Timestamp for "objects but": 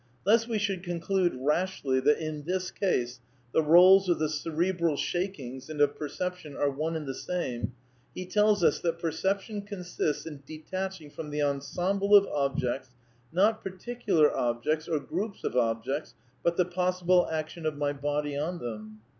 15.55-16.57